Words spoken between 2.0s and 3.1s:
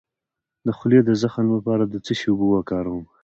څه شي اوبه وکاروم؟